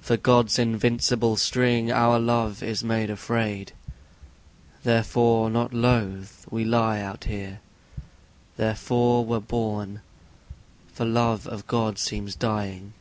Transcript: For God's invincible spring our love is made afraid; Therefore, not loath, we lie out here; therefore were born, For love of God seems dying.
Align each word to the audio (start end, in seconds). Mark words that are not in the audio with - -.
For 0.00 0.16
God's 0.16 0.58
invincible 0.58 1.36
spring 1.36 1.92
our 1.92 2.18
love 2.18 2.64
is 2.64 2.82
made 2.82 3.10
afraid; 3.10 3.70
Therefore, 4.82 5.48
not 5.50 5.72
loath, 5.72 6.44
we 6.50 6.64
lie 6.64 7.00
out 7.00 7.22
here; 7.26 7.60
therefore 8.56 9.24
were 9.24 9.38
born, 9.38 10.00
For 10.92 11.04
love 11.04 11.46
of 11.46 11.68
God 11.68 11.96
seems 11.96 12.34
dying. 12.34 12.92